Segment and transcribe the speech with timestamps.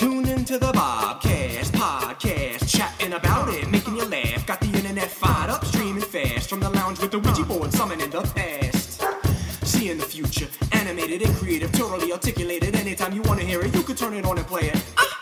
[0.00, 4.46] Tune into the Bobcast podcast, chatting about it, making you laugh.
[4.46, 8.08] Got the internet fired up, streaming fast from the lounge with the Ouija board, summoning
[8.08, 9.02] the past.
[9.62, 12.76] Seeing the future, animated and creative, totally articulated.
[12.76, 14.82] Anytime you wanna hear it, you can turn it on and play it.
[14.96, 15.20] Ah!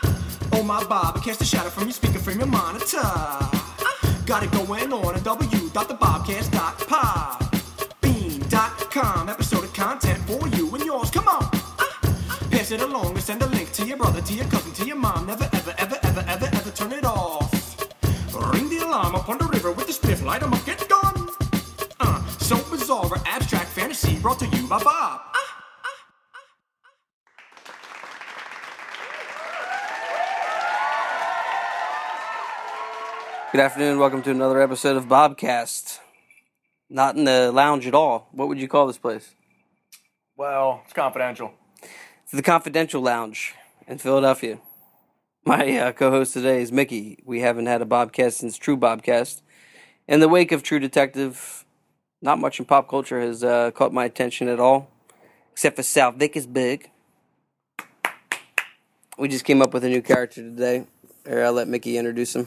[0.53, 3.01] Oh my Bob, cast a shadow from your speaker from your monitor.
[3.03, 4.23] Ah!
[4.25, 7.39] Got it going on at w.thebobcast.pod.
[9.29, 10.68] episode of content for you
[12.59, 14.97] Pass it along and send a link to your brother, to your cousin, to your
[14.97, 15.27] mom.
[15.27, 17.49] Never, ever, ever, ever, ever, ever turn it off.
[18.51, 21.29] Ring the alarm up on the river with the spliff, light 'em up, get done.
[22.01, 25.21] Uh, so bizarre, abstract fantasy brought to you by Bob.
[25.33, 25.55] Ah!
[33.53, 33.99] Good afternoon.
[33.99, 35.99] Welcome to another episode of Bobcast.
[36.89, 38.27] Not in the lounge at all.
[38.33, 39.33] What would you call this place?
[40.35, 41.53] Well, it's confidential.
[42.29, 43.55] It's the Confidential Lounge
[43.87, 44.59] in Philadelphia.
[45.47, 47.17] My uh, co-host today is Mickey.
[47.25, 49.41] We haven't had a Bobcast since True Bobcast.
[50.07, 51.65] In the wake of True Detective,
[52.21, 54.91] not much in pop culture has uh, caught my attention at all,
[55.53, 56.19] except for South
[56.53, 56.91] big.
[59.17, 60.85] We just came up with a new character today.
[61.25, 62.45] Here, I'll let Mickey introduce him.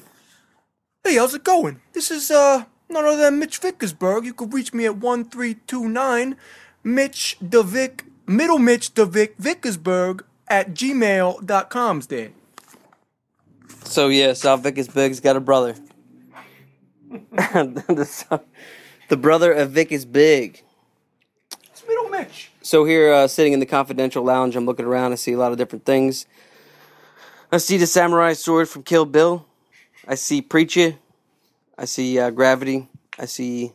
[1.03, 1.81] Hey, how's it going?
[1.93, 4.27] This is, uh, none other than Mitch Vickersburg.
[4.27, 6.37] You can reach me at 1329
[6.85, 8.03] Mitch DeVick,
[8.33, 12.31] Middle Mitch vic Vickersburg at gmail.com's there.
[13.85, 15.75] So yeah, South Vickisburg's got a brother.
[17.11, 18.41] the,
[19.11, 20.63] the brother of Vic is big.
[21.71, 22.51] It's Middle Mitch.
[22.63, 25.13] So here, uh, sitting in the confidential lounge, I'm looking around.
[25.13, 26.25] I see a lot of different things.
[27.51, 29.45] I see the samurai sword from Kill Bill.
[30.09, 30.97] I see Preacher.
[31.77, 32.89] I see uh, Gravity.
[33.19, 33.73] I see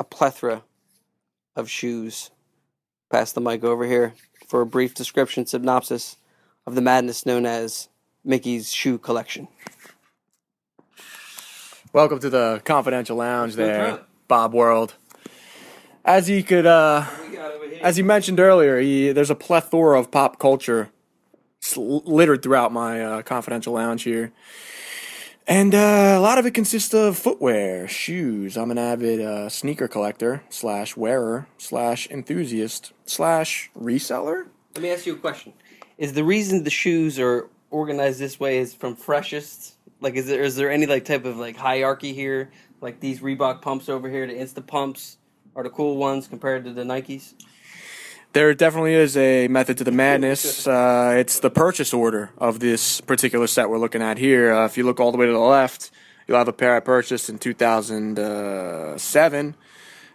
[0.00, 0.64] a plethora
[1.54, 2.30] of shoes.
[3.10, 4.14] Pass the mic over here
[4.46, 6.16] for a brief description synopsis
[6.66, 7.88] of the madness known as
[8.24, 9.48] Mickey's shoe collection.
[11.92, 14.94] Welcome to the confidential lounge there, Bob World.
[16.04, 17.06] As he could, uh,
[17.80, 20.90] as he mentioned earlier, he, there's a plethora of pop culture
[21.62, 24.32] s- littered throughout my uh, confidential lounge here.
[25.48, 28.58] And uh, a lot of it consists of footwear, shoes.
[28.58, 34.48] I'm an avid uh, sneaker collector, slash wearer, slash enthusiast, slash reseller.
[34.74, 35.54] Let me ask you a question.
[35.96, 39.76] Is the reason the shoes are organized this way is from freshest?
[40.02, 42.50] Like, is there is there any like type of like hierarchy here?
[42.82, 45.16] Like these Reebok pumps over here, the Insta pumps
[45.56, 47.32] are the cool ones compared to the Nikes.
[48.34, 50.66] There definitely is a method to the madness.
[50.66, 54.52] Uh, it's the purchase order of this particular set we're looking at here.
[54.52, 55.90] Uh, if you look all the way to the left,
[56.26, 59.54] you'll have a pair I purchased in 2007,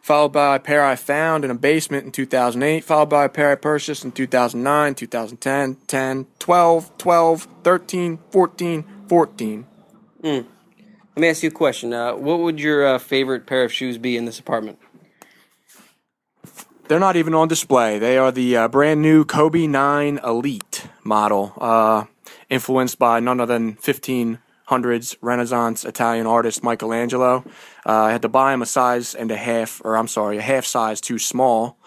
[0.02, 3.52] followed by a pair I found in a basement in 2008, followed by a pair
[3.52, 9.66] I purchased in 2009, 2010, 10, 12, 12, 13, 14, 14.
[11.16, 11.94] Let me ask you a question.
[11.94, 14.78] Uh, what would your uh, favorite pair of shoes be in this apartment?
[16.94, 17.98] They're not even on display.
[17.98, 22.06] They are the uh, brand new Kobe 9 Elite model, uh,
[22.52, 27.46] influenced by none other than 1500s Renaissance Italian artist Michelangelo.
[27.84, 30.44] Uh, I had to buy him a size and a half, or I'm sorry, a
[30.44, 31.80] half size too small.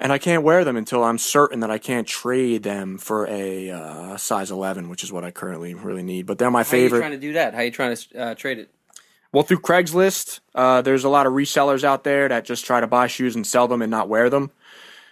[0.00, 3.70] And I can't wear them until I'm certain that I can't trade them for a
[3.70, 6.26] uh, size 11, which is what I currently really need.
[6.26, 6.98] But they're my favorite.
[6.98, 7.54] How are you trying to do that?
[7.54, 8.74] How are you trying to uh, trade it?
[9.32, 12.86] Well, through Craigslist, uh, there's a lot of resellers out there that just try to
[12.86, 14.50] buy shoes and sell them and not wear them.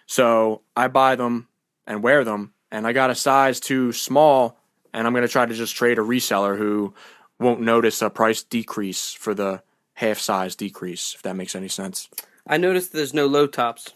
[0.06, 1.48] So I buy them
[1.86, 4.58] and wear them, and I got a size too small,
[4.92, 6.94] and I'm going to try to just trade a reseller who
[7.38, 9.62] won't notice a price decrease for the
[9.94, 12.08] half size decrease, if that makes any sense.
[12.46, 13.92] I noticed there's no low tops.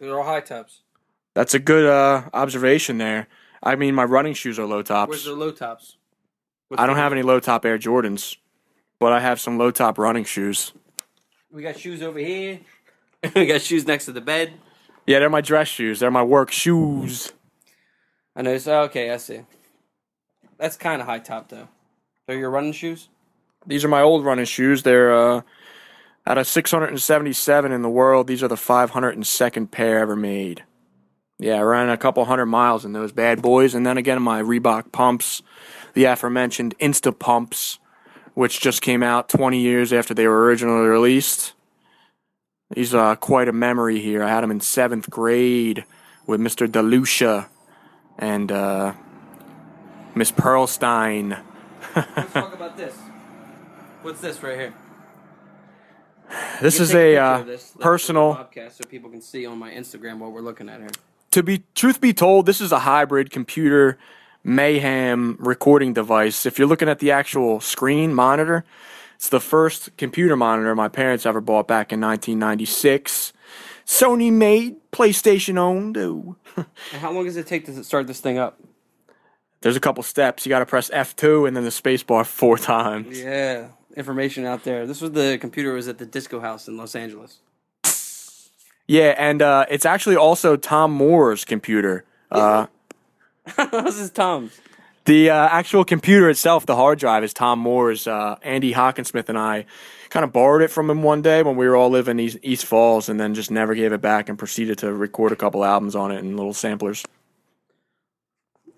[0.00, 0.82] They're all high tops.
[1.34, 3.26] That's a good uh, observation there.
[3.62, 5.10] I mean, my running shoes are low tops.
[5.10, 5.96] Where's the low tops?
[6.68, 8.36] What's I don't have any low top Air Jordans,
[9.00, 10.72] but I have some low top running shoes.
[11.50, 12.60] We got shoes over here.
[13.34, 14.52] we got shoes next to the bed.
[15.06, 15.98] Yeah, they're my dress shoes.
[15.98, 17.32] They're my work shoes.
[18.36, 18.68] I noticed.
[18.68, 19.40] Oh, okay, I see.
[20.58, 21.68] That's kind of high top though.
[22.26, 23.08] They're your running shoes.
[23.66, 24.84] These are my old running shoes.
[24.84, 25.42] They're uh,
[26.26, 28.26] out of 677 in the world.
[28.26, 30.64] These are the 502nd pair ever made.
[31.38, 34.42] Yeah, I ran a couple hundred miles in those bad boys, and then again my
[34.42, 35.42] Reebok pumps,
[35.94, 37.78] the aforementioned Insta pumps,
[38.34, 41.52] which just came out 20 years after they were originally released.
[42.74, 44.22] These are quite a memory here.
[44.22, 45.84] I had them in seventh grade
[46.26, 46.68] with Mr.
[46.68, 47.48] Delucia
[48.18, 48.92] and uh,
[50.14, 51.42] Miss Pearlstein.
[51.96, 52.94] Let's talk about this.
[54.02, 54.74] What's this right here?
[56.62, 58.34] This is a picture uh, this, personal.
[58.34, 60.90] podcast so people can see on my Instagram what we're looking at here.
[61.32, 63.98] to be truth be told, this is a hybrid computer
[64.44, 66.46] mayhem recording device.
[66.46, 68.64] If you're looking at the actual screen monitor,
[69.16, 73.32] it's the first computer monitor my parents ever bought back in 1996.
[73.84, 75.96] Sony made, PlayStation owned.
[75.98, 76.36] Ooh.
[76.92, 78.60] How long does it take to start this thing up?
[79.62, 80.46] There's a couple steps.
[80.46, 83.20] You got to press F2 and then the spacebar four times.
[83.20, 84.86] Yeah, information out there.
[84.86, 87.40] This was the computer was at the Disco House in Los Angeles.
[88.86, 92.04] Yeah, and uh, it's actually also Tom Moore's computer.
[92.30, 92.66] Uh,
[93.72, 94.60] this is Tom's.
[95.06, 98.06] The uh, actual computer itself, the hard drive, is Tom Moore's.
[98.06, 99.64] Uh, Andy Hawkinsmith and I
[100.10, 102.66] kind of borrowed it from him one day when we were all living East, East
[102.66, 105.96] Falls, and then just never gave it back and proceeded to record a couple albums
[105.96, 107.04] on it and little samplers.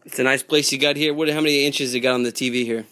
[0.04, 1.12] It's a nice place you got here.
[1.14, 1.28] What?
[1.28, 2.84] How many inches you got on the TV here?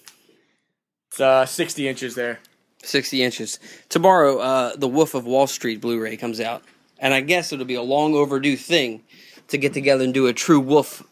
[1.09, 2.41] It's uh, 60 inches there.
[2.83, 3.59] 60 inches.
[3.89, 6.63] Tomorrow, uh, the Wolf of Wall Street Blu-ray comes out,
[6.99, 9.03] and I guess it'll be a long overdue thing
[9.49, 11.03] to get together and do a true Wolf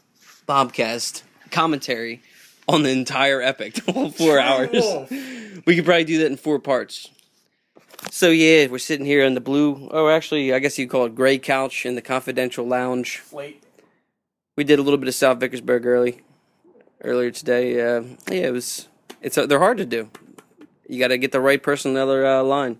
[0.49, 2.23] Bobcast commentary
[2.67, 4.71] on the entire epic, all four hours.
[5.67, 7.11] We could probably do that in four parts.
[8.11, 9.89] So yeah, we're sitting here on the blue.
[9.91, 13.23] Oh, actually, I guess you call it gray couch in the confidential lounge.
[13.31, 13.63] Wait.
[14.57, 16.23] We did a little bit of South Vickersburg early,
[17.03, 17.81] earlier today.
[17.81, 18.89] Uh, yeah, it was.
[19.21, 20.11] It's uh, they're hard to do.
[20.89, 22.79] You got to get the right person on the other uh, line.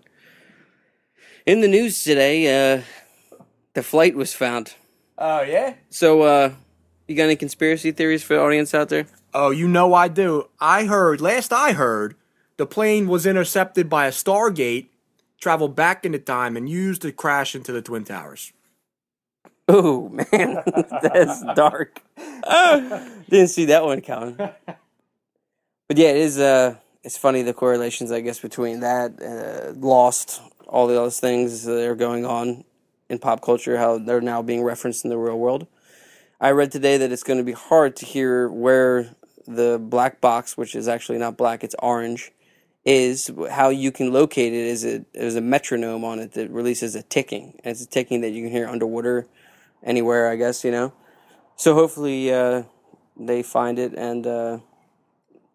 [1.45, 2.81] In the news today, uh,
[3.75, 4.73] the flight was found.
[5.17, 5.75] Oh, yeah?
[5.89, 6.51] So, uh,
[7.09, 9.07] you got any conspiracy theories for the audience out there?
[9.33, 10.49] Oh, you know I do.
[10.59, 12.15] I heard, last I heard,
[12.57, 14.87] the plane was intercepted by a Stargate,
[15.39, 18.53] traveled back into time, and used to crash into the Twin Towers.
[19.67, 20.63] Oh man,
[21.01, 22.01] that's dark.
[23.29, 24.35] Didn't see that one coming.
[24.35, 26.37] But yeah, it is.
[26.37, 31.63] Uh, it's funny the correlations, I guess, between that, uh, Lost, all the other things
[31.63, 32.65] that are going on
[33.09, 35.65] in pop culture, how they're now being referenced in the real world.
[36.41, 39.13] I read today that it's going to be hard to hear where
[39.45, 42.31] the black box, which is actually not black, it's orange,
[42.85, 43.29] is.
[43.51, 47.03] How you can locate it is it there's a metronome on it that releases a
[47.03, 47.59] ticking.
[47.63, 49.27] And it's a ticking that you can hear underwater,
[49.83, 50.93] anywhere, I guess you know.
[51.57, 52.63] So hopefully uh,
[53.17, 54.59] they find it and uh,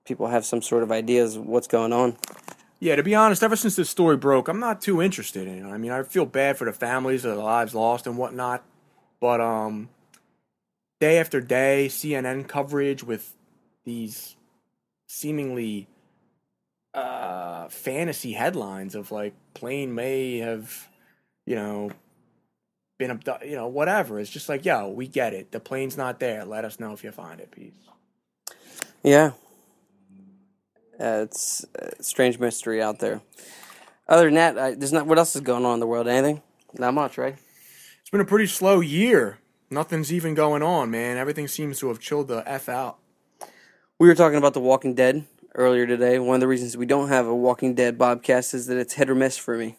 [0.04, 2.19] people have some sort of ideas of what's going on.
[2.78, 5.72] Yeah, to be honest, ever since this story broke, I'm not too interested in it.
[5.72, 8.62] I mean, I feel bad for the families the lives lost and whatnot,
[9.19, 9.88] but um,
[11.00, 13.35] day after day, CNN coverage with
[13.85, 14.37] these
[15.06, 15.88] seemingly
[16.94, 20.88] uh, fantasy headlines of like plane may have,
[21.46, 21.91] you know,
[22.99, 24.20] been abducted, you know, whatever.
[24.20, 25.50] It's just like, yo, we get it.
[25.50, 26.44] The plane's not there.
[26.44, 27.50] Let us know if you find it.
[27.50, 27.73] Peace.
[29.02, 29.32] Yeah.
[30.99, 33.20] Uh, it's a strange mystery out there.
[34.08, 35.06] Other than that, I, there's not.
[35.06, 36.06] What else is going on in the world?
[36.06, 36.43] Anything?
[36.79, 37.37] Not much, right?
[38.00, 39.38] It's been a pretty slow year.
[39.70, 41.16] Nothing's even going on, man.
[41.16, 42.99] Everything seems to have chilled the f out.
[43.99, 45.25] We were talking about The Walking Dead
[45.55, 46.19] earlier today.
[46.19, 49.08] One of the reasons we don't have a Walking Dead Bobcast is that it's hit
[49.08, 49.76] or miss for me.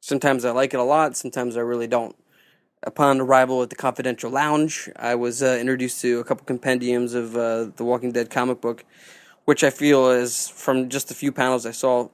[0.00, 2.14] Sometimes I like it a lot, sometimes I really don't.
[2.84, 7.36] Upon arrival at the Confidential Lounge, I was uh, introduced to a couple compendiums of
[7.36, 8.84] uh, The Walking Dead comic book,
[9.44, 12.10] which I feel is, from just the few panels I saw,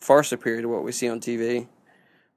[0.00, 1.66] far superior to what we see on TV.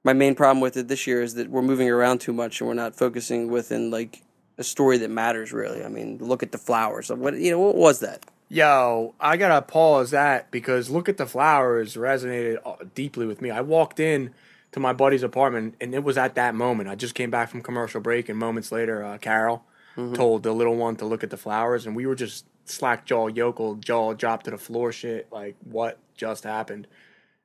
[0.04, 2.68] My main problem with it this year is that we're moving around too much and
[2.68, 4.22] we're not focusing within like
[4.56, 5.84] a story that matters really.
[5.84, 7.10] I mean, look at the flowers.
[7.10, 8.24] What you know, what was that?
[8.48, 13.50] Yo, I gotta pause that because look at the flowers resonated uh, deeply with me.
[13.50, 14.32] I walked in
[14.72, 16.88] to my buddy's apartment and it was at that moment.
[16.88, 19.64] I just came back from commercial break and moments later, uh, Carol
[20.14, 23.26] told the little one to look at the flowers and we were just slack jaw
[23.26, 26.86] yokel jaw dropped to the floor shit like what just happened.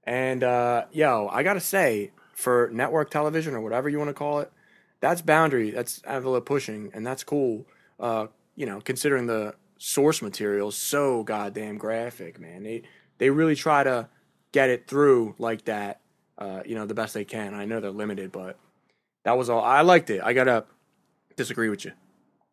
[0.04, 4.40] And uh, yo, I gotta say, for network television or whatever you want to call
[4.40, 4.52] it,
[5.00, 5.72] that's boundary.
[5.72, 7.66] That's envelope pushing, and that's cool.
[8.00, 12.64] Uh, you know, considering the source material is so goddamn graphic, man.
[12.64, 12.84] They
[13.18, 14.08] they really try to
[14.52, 16.00] get it through like that.
[16.38, 17.54] Uh, you know, the best they can.
[17.54, 18.58] I know they're limited, but
[19.24, 19.62] that was all.
[19.62, 20.22] I liked it.
[20.24, 20.66] I gotta
[21.36, 21.92] disagree with you.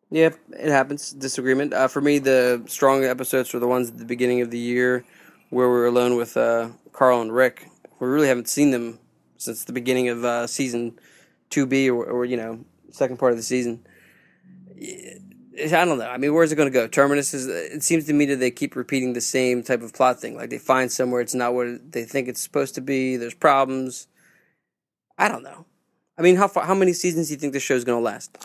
[0.09, 1.11] Yep, it happens.
[1.11, 1.73] Disagreement.
[1.73, 5.05] Uh, for me, the strong episodes were the ones at the beginning of the year
[5.49, 7.67] where we were alone with uh, Carl and Rick.
[7.99, 8.99] We really haven't seen them
[9.41, 10.99] since the beginning of uh, season
[11.49, 13.85] 2B or, or, you know, second part of the season.
[14.79, 16.09] I don't know.
[16.09, 16.87] I mean, where's it going to go?
[16.87, 17.47] Terminus is.
[17.47, 20.35] It seems to me that they keep repeating the same type of plot thing.
[20.35, 23.17] Like they find somewhere it's not what they think it's supposed to be.
[23.17, 24.07] There's problems.
[25.17, 25.65] I don't know.
[26.17, 28.37] I mean, how far, how many seasons do you think this show's going to last?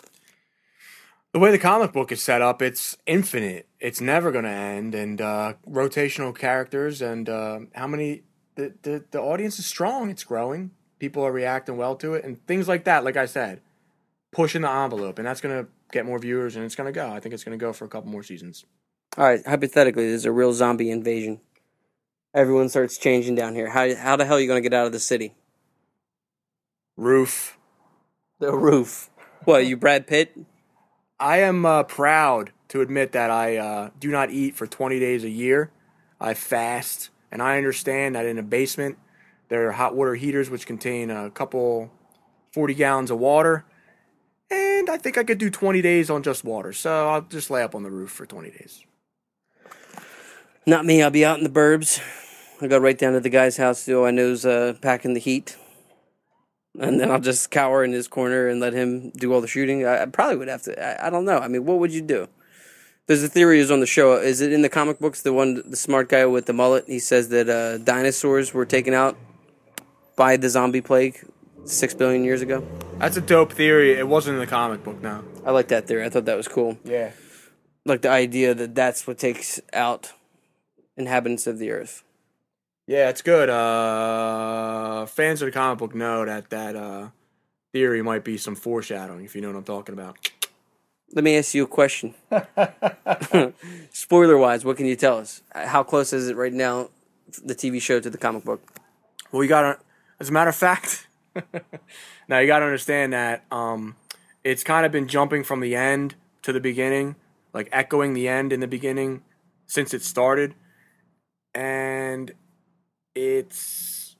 [1.31, 3.67] The way the comic book is set up, it's infinite.
[3.79, 8.23] It's never going to end, and uh, rotational characters, and uh, how many
[8.55, 10.09] the, the the audience is strong.
[10.09, 10.71] It's growing.
[10.99, 13.03] People are reacting well to it, and things like that.
[13.03, 13.61] Like I said,
[14.31, 17.09] pushing the envelope, and that's going to get more viewers, and it's gonna go.
[17.09, 18.65] I think it's gonna go for a couple more seasons.
[19.17, 21.39] All right, hypothetically, there's a real zombie invasion.
[22.33, 23.69] Everyone starts changing down here.
[23.69, 25.33] How how the hell are you gonna get out of the city?
[26.95, 27.57] Roof.
[28.39, 29.09] The roof.
[29.45, 29.65] What?
[29.65, 30.37] You Brad Pitt?
[31.19, 35.23] I am uh, proud to admit that I uh, do not eat for 20 days
[35.23, 35.71] a year.
[36.19, 38.97] I fast, and I understand that in a basement
[39.49, 41.91] there are hot water heaters which contain a couple
[42.51, 43.65] 40 gallons of water.
[44.49, 46.71] And I think I could do 20 days on just water.
[46.73, 48.83] So I'll just lay up on the roof for 20 days.
[50.65, 51.01] Not me.
[51.01, 52.01] I'll be out in the burbs.
[52.61, 53.85] I go right down to the guy's house.
[53.85, 55.55] Do I know's uh, packing the heat,
[56.79, 59.85] and then I'll just cower in his corner and let him do all the shooting.
[59.85, 61.01] I, I probably would have to.
[61.01, 61.37] I, I don't know.
[61.37, 62.27] I mean, what would you do?
[63.05, 64.13] There's a theory is on the show.
[64.13, 65.21] Is it in the comic books?
[65.21, 66.85] The one, the smart guy with the mullet.
[66.87, 69.17] He says that uh, dinosaurs were taken out
[70.17, 71.25] by the zombie plague
[71.63, 72.67] six billion years ago.
[72.97, 73.93] That's a dope theory.
[73.93, 75.23] It wasn't in the comic book now.
[75.45, 76.03] I like that theory.
[76.03, 76.77] I thought that was cool.
[76.83, 77.11] Yeah.
[77.85, 80.11] Like the idea that that's what takes out
[80.97, 82.03] inhabitants of the earth.
[82.87, 83.49] Yeah, it's good.
[83.49, 87.09] Uh, fans of the comic book know that that uh,
[87.71, 90.17] theory might be some foreshadowing, if you know what I'm talking about.
[91.13, 92.15] Let me ask you a question.
[93.91, 95.41] Spoiler wise, what can you tell us?
[95.53, 96.89] How close is it right now,
[97.43, 98.61] the TV show to the comic book?
[99.31, 99.79] Well, you gotta,
[100.19, 101.07] as a matter of fact,
[102.27, 103.95] now you gotta understand that um,
[104.43, 107.15] it's kind of been jumping from the end to the beginning,
[107.53, 109.23] like echoing the end in the beginning
[109.65, 110.55] since it started,
[111.53, 112.31] and
[113.15, 114.15] it's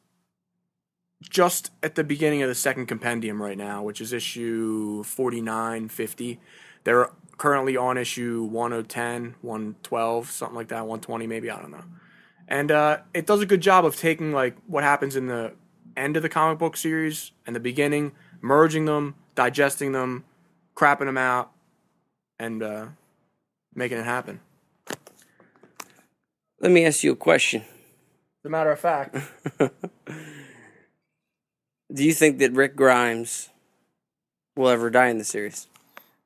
[1.22, 6.40] just at the beginning of the second compendium right now, which is issue 49, 50.
[6.84, 11.84] They're currently on issue 1010, 112, something like that, 120 maybe, I don't know.
[12.48, 15.54] And uh, it does a good job of taking like what happens in the
[15.98, 20.24] end of the comic book series and the beginning, merging them, digesting them,
[20.76, 21.52] crapping them out,
[22.40, 22.86] and uh,
[23.74, 24.40] making it happen.
[26.60, 27.62] Let me ask you a question.
[27.62, 29.16] As a matter of fact,
[31.94, 33.50] Do you think that Rick Grimes
[34.58, 35.68] will ever die in the series?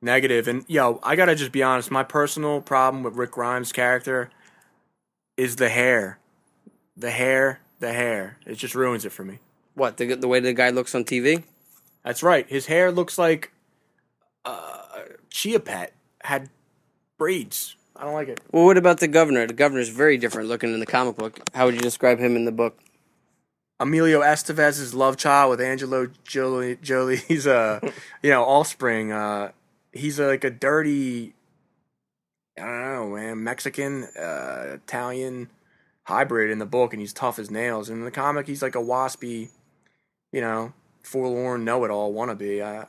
[0.02, 0.48] negative.
[0.48, 1.90] And yo, I gotta just be honest.
[1.90, 4.30] My personal problem with Rick Grimes' character
[5.36, 6.18] is the hair,
[6.96, 8.36] the hair, the hair.
[8.44, 9.38] It just ruins it for me.
[9.74, 11.44] What the the way the guy looks on TV?
[12.04, 12.48] That's right.
[12.48, 13.52] His hair looks like
[14.44, 14.82] uh,
[15.30, 16.50] Chia Pet had
[17.18, 17.76] braids.
[17.96, 18.40] I don't like it.
[18.50, 19.46] Well, what about the governor?
[19.46, 21.38] The governor's very different looking in the comic book.
[21.54, 22.78] How would you describe him in the book?
[23.78, 27.80] Emilio Estevez's love child with Angelo Jolie, Jolie's uh,
[28.22, 29.12] you know, offspring.
[29.12, 29.52] Uh,
[29.92, 31.34] he's uh, like a dirty,
[32.58, 35.50] I don't know, man, Mexican, uh, Italian
[36.04, 37.90] hybrid in the book, and he's tough as nails.
[37.90, 39.48] In the comic, he's like a waspy,
[40.32, 40.72] you know,
[41.02, 42.62] forlorn know-it-all wannabe.
[42.62, 42.86] Uh,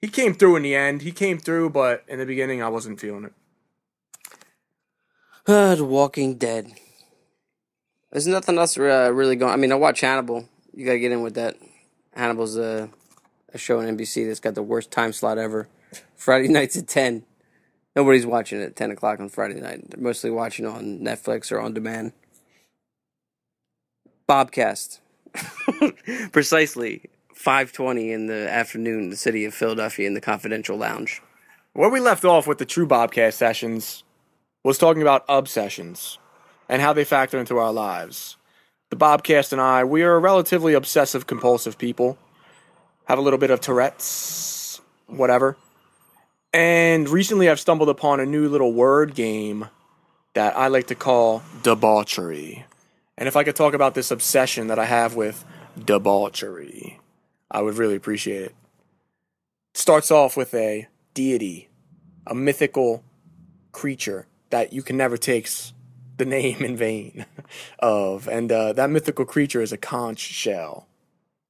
[0.00, 1.02] he came through in the end.
[1.02, 3.32] He came through, but in the beginning, I wasn't feeling it.
[5.46, 6.72] Uh, the Walking Dead.
[8.12, 9.52] There's nothing else uh, really going.
[9.52, 10.48] I mean, I watch Hannibal.
[10.74, 11.56] You gotta get in with that.
[12.14, 12.88] Hannibal's a,
[13.52, 15.68] a show on NBC that's got the worst time slot ever.
[16.14, 17.24] Friday nights at ten.
[17.94, 19.90] Nobody's watching it at ten o'clock on Friday night.
[19.90, 22.12] They're mostly watching on Netflix or on demand.
[24.28, 25.00] Bobcast.
[26.32, 27.02] Precisely
[27.34, 31.22] five twenty in the afternoon, in the city of Philadelphia, in the Confidential Lounge.
[31.72, 34.02] Where we left off with the true Bobcast sessions
[34.64, 36.18] was talking about obsessions
[36.68, 38.36] and how they factor into our lives.
[38.90, 42.18] The Bobcast and I, we are relatively obsessive compulsive people.
[43.04, 45.56] Have a little bit of Tourette's, whatever.
[46.52, 49.68] And recently I've stumbled upon a new little word game
[50.34, 52.64] that I like to call debauchery.
[53.18, 55.44] And if I could talk about this obsession that I have with
[55.82, 57.00] debauchery,
[57.50, 58.54] I would really appreciate it.
[59.74, 61.68] It starts off with a deity,
[62.26, 63.02] a mythical
[63.72, 65.48] creature that you can never take
[66.16, 67.26] the name in vain
[67.78, 68.28] of.
[68.28, 70.86] And uh, that mythical creature is a conch shell.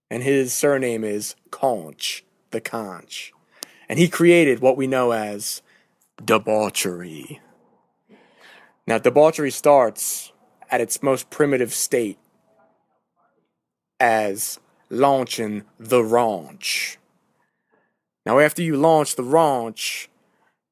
[0.08, 3.32] And his surname is Conch, the conch.
[3.88, 5.62] And he created what we know as
[6.24, 7.40] debauchery.
[8.86, 10.32] Now, debauchery starts
[10.70, 12.18] at its most primitive state
[13.98, 14.58] as
[14.90, 16.96] launching the raunch.
[18.24, 20.08] Now, after you launch the raunch,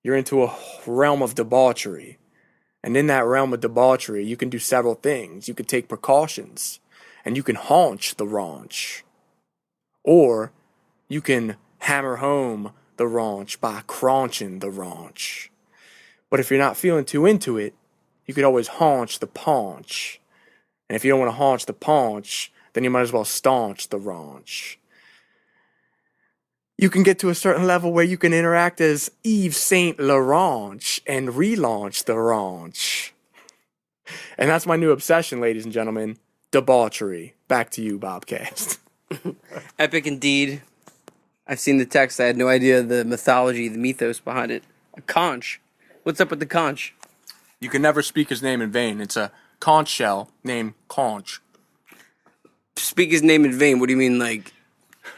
[0.02, 0.54] you're into a
[0.86, 2.18] realm of debauchery.
[2.82, 5.48] And in that realm of debauchery, you can do several things.
[5.48, 6.80] You can take precautions,
[7.24, 9.02] and you can haunch the raunch.
[10.02, 10.52] Or
[11.08, 15.48] you can hammer home the raunch by craunching the raunch.
[16.28, 17.74] But if you're not feeling too into it,
[18.26, 20.20] you could always haunch the paunch.
[20.88, 23.88] And if you don't want to haunch the paunch, then you might as well staunch
[23.88, 24.76] the raunch.
[26.76, 31.00] you can get to a certain level where you can interact as Yves Saint Laurent
[31.06, 33.14] and relaunch the ranch.
[34.36, 36.18] And that's my new obsession, ladies and gentlemen.
[36.50, 37.34] Debauchery.
[37.48, 38.78] Back to you, Bobcast.
[39.78, 40.62] Epic indeed.
[41.46, 42.20] I've seen the text.
[42.20, 44.64] I had no idea the mythology, the mythos behind it.
[44.96, 45.60] A conch.
[46.02, 46.94] What's up with the conch?
[47.64, 49.00] You can never speak his name in vain.
[49.00, 51.40] It's a conch shell named Conch.
[52.76, 53.78] Speak his name in vain.
[53.80, 54.52] What do you mean, like,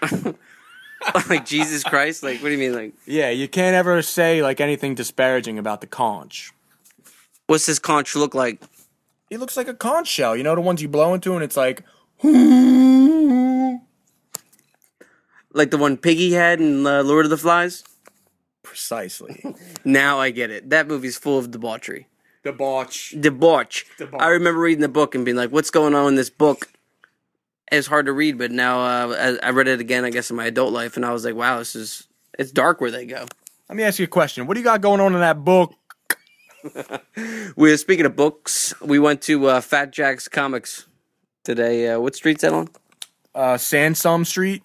[1.29, 2.23] like Jesus Christ?
[2.23, 5.81] Like, what do you mean, like, Yeah, you can't ever say like anything disparaging about
[5.81, 6.53] the conch.
[7.49, 8.63] what's this conch look like?
[9.29, 10.37] He looks like a conch shell.
[10.37, 11.83] You know the ones you blow into and it's like
[15.53, 17.83] Like the one Piggy had in uh, Lord of the Flies?
[18.63, 19.43] precisely.
[19.85, 20.71] Now I get it.
[20.71, 22.07] That movie's full of debauchery.
[22.47, 23.21] Debauch.
[23.21, 23.85] Debauch.
[23.99, 24.21] Debauch.
[24.21, 26.71] I remember reading the book and being like, what's going on in this book?
[27.73, 30.37] It's hard to read, but now uh, I I read it again, I guess, in
[30.37, 32.07] my adult life, and I was like, wow, this is,
[32.39, 33.27] it's dark where they go.
[33.69, 34.47] Let me ask you a question.
[34.47, 35.75] What do you got going on in that book?
[37.57, 38.73] We're speaking of books.
[38.81, 40.87] We went to uh, Fat Jack's Comics
[41.43, 41.89] today.
[41.89, 42.69] Uh, what street's that on?
[43.35, 44.63] Uh, Sansom Street.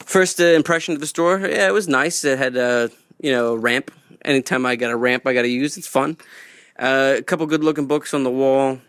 [0.00, 1.40] First uh, impression of the store.
[1.40, 2.24] Yeah, it was nice.
[2.24, 2.90] It had a
[3.20, 3.90] you know a ramp.
[4.22, 5.78] Anytime I got a ramp, I got to use.
[5.78, 6.18] It's fun.
[6.78, 8.80] Uh, a couple good looking books on the wall.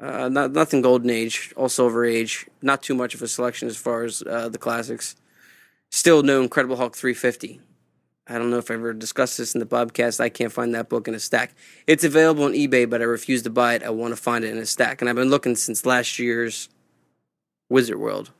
[0.00, 2.46] Uh, not nothing golden age, all silver age.
[2.60, 5.16] Not too much of a selection as far as uh, the classics.
[5.90, 7.60] Still no Incredible Hulk 350.
[8.26, 10.18] I don't know if I ever discussed this in the podcast.
[10.18, 11.54] I can't find that book in a stack.
[11.86, 13.82] It's available on eBay, but I refuse to buy it.
[13.82, 16.68] I want to find it in a stack, and I've been looking since last year's
[17.68, 18.30] Wizard World,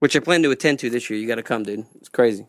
[0.00, 1.18] which I plan to attend to this year.
[1.18, 1.86] You got to come, dude.
[1.94, 2.46] It's crazy.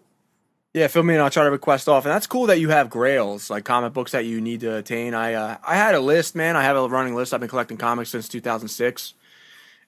[0.75, 1.21] Yeah, fill me in.
[1.21, 2.03] I'll try to request off.
[2.03, 5.13] And that's cool that you have grails, like comic books that you need to attain.
[5.13, 6.57] I uh, I had a list, man.
[6.57, 7.33] I have a running list.
[7.33, 9.13] I've been collecting comics since 2006.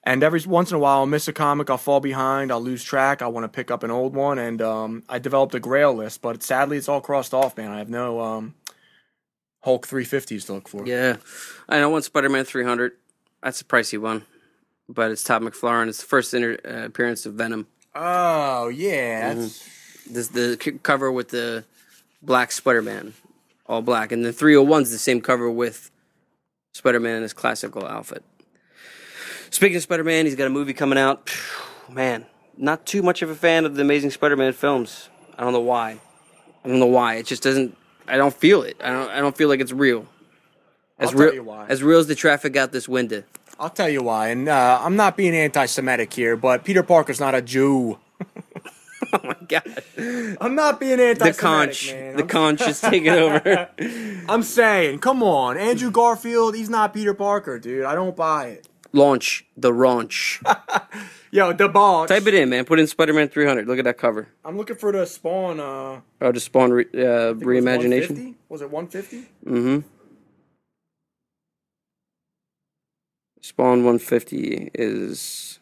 [0.04, 1.68] And every once in a while, I'll miss a comic.
[1.68, 2.50] I'll fall behind.
[2.50, 3.20] I'll lose track.
[3.20, 4.38] I want to pick up an old one.
[4.38, 7.70] And um, I developed a grail list, but sadly, it's all crossed off, man.
[7.70, 8.54] I have no um,
[9.64, 10.86] Hulk 350s to look for.
[10.86, 11.16] Yeah,
[11.68, 12.92] I know one Spider-Man 300.
[13.42, 14.24] That's a pricey one,
[14.88, 15.88] but it's Todd McFarlane.
[15.88, 17.66] It's the first inter- uh, appearance of Venom.
[17.94, 19.34] Oh, yeah.
[19.34, 19.68] That's,
[20.10, 21.64] This the cover with the
[22.22, 23.14] black Spider-Man,
[23.66, 25.90] all black, and the 301's the same cover with
[26.72, 28.24] Spider-Man in his classical outfit.
[29.50, 31.30] Speaking of Spider-Man, he's got a movie coming out.
[31.90, 35.08] Man, not too much of a fan of the Amazing Spider-Man films.
[35.38, 36.00] I don't know why.
[36.64, 37.14] I don't know why.
[37.14, 37.76] It just doesn't.
[38.06, 38.76] I don't feel it.
[38.82, 39.10] I don't.
[39.10, 40.06] I don't feel like it's real.
[40.98, 41.66] As I'll tell real, you why.
[41.68, 43.22] as real as the traffic out this window.
[43.60, 44.28] I'll tell you why.
[44.28, 47.98] And uh, I'm not being anti Semitic here, but Peter Parker's not a Jew.
[49.12, 49.82] Oh my god.
[50.40, 51.90] I'm not being anti The conch.
[51.90, 53.68] The conch is taking over.
[54.28, 57.84] I'm saying, come on, Andrew Garfield, he's not Peter Parker, dude.
[57.84, 58.68] I don't buy it.
[58.92, 60.42] Launch the raunch.
[61.30, 62.06] Yo, the ball.
[62.06, 62.64] Type it in, man.
[62.64, 63.66] Put in Spider-Man 300.
[63.66, 64.28] Look at that cover.
[64.44, 65.60] I'm looking for the Spawn.
[65.60, 68.34] Uh, Oh, just Spawn re- uh, it was reimagination.
[68.48, 69.28] Was it 150?
[69.46, 69.80] Mm-hmm.
[73.42, 75.58] Spawn 150 is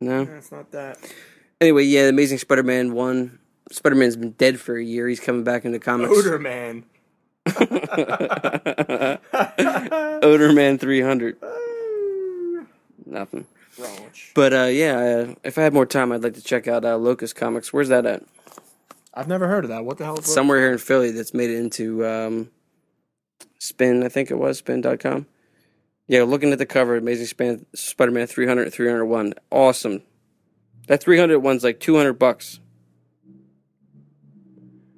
[0.00, 0.24] no.
[0.24, 0.98] That's not that.
[1.60, 3.38] Anyway, yeah, Amazing Spider-Man one.
[3.70, 5.08] Spider-Man's been dead for a year.
[5.08, 6.12] He's coming back into comics.
[6.12, 6.84] Odor Man.
[10.22, 11.36] Odor Man 300.
[13.06, 13.46] Nothing.
[13.78, 14.32] Raunch.
[14.34, 16.96] But uh, yeah, uh, if I had more time, I'd like to check out uh,
[16.96, 17.72] Locust Comics.
[17.72, 18.22] Where's that at?
[19.12, 19.84] I've never heard of that.
[19.84, 22.50] What the hell is Somewhere here in Philly that's made it into um,
[23.58, 25.26] Spin, I think it was, spin.com.
[26.06, 29.34] Yeah, looking at the cover, Amazing Span- Spider-Man 300 301.
[29.50, 30.02] Awesome.
[30.86, 32.60] That 300 one's like 200 bucks.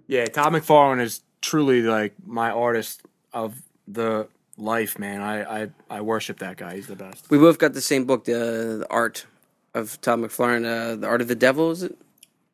[0.08, 5.20] Yeah, Todd McFarlane is truly like my artist of the life, man.
[5.20, 6.76] I, I, I worship that guy.
[6.76, 7.30] He's the best.
[7.30, 9.26] We both got the same book, the, the art
[9.74, 11.96] of Todd McFarlane, uh, The Art of the Devil, is it?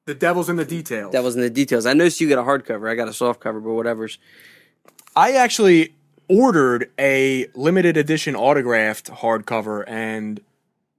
[0.05, 1.12] The devil's in the details.
[1.12, 1.87] Devil's in the Details.
[1.87, 2.90] I noticed you got a hardcover.
[2.90, 4.18] I got a soft cover, but whatever's.
[5.14, 5.95] I actually
[6.29, 10.40] ordered a limited edition autographed hardcover and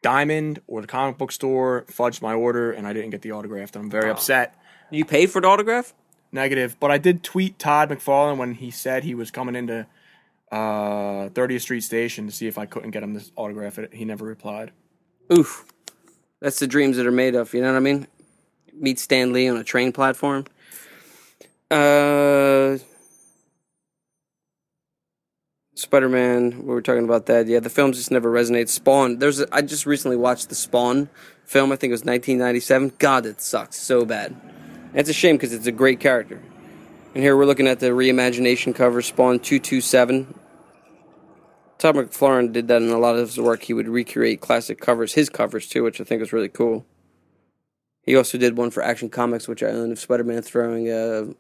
[0.04, 3.76] Diamond or the comic book store fudged my order and I didn't get the autographed.
[3.76, 4.56] I'm very upset.
[4.92, 5.96] You paid for the autograph?
[6.32, 6.76] Negative.
[6.80, 9.88] But I did tweet Todd McFarlane when he said he was coming into
[10.52, 13.80] uh, 30th Street Station to see if I couldn't get him this autograph.
[13.92, 14.72] He never replied.
[15.36, 15.66] Oof.
[16.40, 18.08] That's the dreams that are made of, you know what I mean?
[18.74, 20.46] Meet Stan Lee on a train platform.
[21.72, 22.78] Uh
[25.84, 27.48] Spider Man, we were talking about that.
[27.48, 28.70] Yeah, the films just never resonate.
[28.70, 31.10] Spawn, there's a, I just recently watched the Spawn
[31.44, 32.94] film, I think it was 1997.
[33.00, 34.32] God, it sucks so bad.
[34.32, 36.42] And it's a shame because it's a great character.
[37.14, 40.34] And here we're looking at the reimagination cover, Spawn 227.
[41.80, 43.64] Todd McFarlane did that in a lot of his work.
[43.64, 46.86] He would recreate classic covers, his covers too, which I think was really cool.
[48.04, 51.36] He also did one for Action Comics, which I own of Spider Man throwing a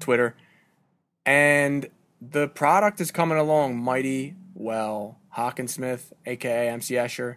[0.00, 0.34] Twitter.
[1.26, 5.18] And the product is coming along mighty well.
[5.36, 7.36] Hawkinsmith, aka MC Escher,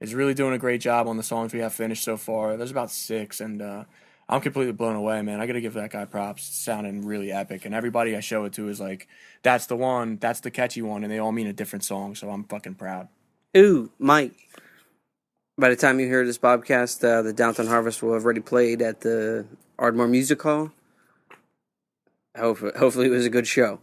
[0.00, 2.56] is really doing a great job on the songs we have finished so far.
[2.56, 3.84] There's about six, and uh,
[4.28, 5.40] I'm completely blown away, man.
[5.40, 6.48] I got to give that guy props.
[6.48, 9.08] It's sounding really epic, and everybody I show it to is like,
[9.42, 10.18] "That's the one.
[10.18, 12.14] That's the catchy one," and they all mean a different song.
[12.14, 13.08] So I'm fucking proud.
[13.56, 14.34] Ooh, Mike.
[15.58, 18.82] By the time you hear this podcast, uh, the Downtown Harvest will have already played
[18.82, 19.46] at the
[19.78, 20.70] Ardmore Music Hall.
[22.36, 23.80] Hopefully, hopefully it was a good show.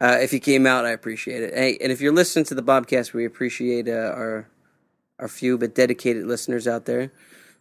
[0.00, 1.52] Uh, if you came out, I appreciate it.
[1.52, 4.48] Hey, and if you're listening to the Bobcast, we appreciate uh, our
[5.20, 7.12] our few but dedicated listeners out there.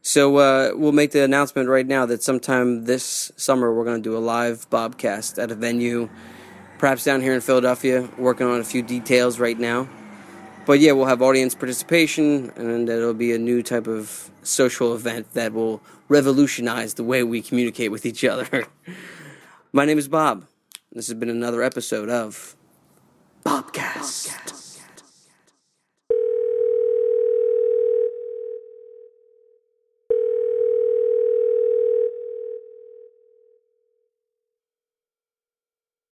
[0.02, 4.10] So uh, we'll make the announcement right now that sometime this summer we're going to
[4.10, 6.10] do a live Bobcast at a venue,
[6.78, 8.10] perhaps down here in Philadelphia.
[8.18, 9.90] Working on a few details right now
[10.70, 15.34] but yeah, we'll have audience participation, and it'll be a new type of social event
[15.34, 18.68] that will revolutionize the way we communicate with each other.
[19.74, 20.46] My name is Bob.
[20.92, 22.56] This has been another episode of
[23.44, 24.59] Bobcast.